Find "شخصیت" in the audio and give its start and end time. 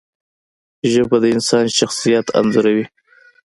1.77-2.25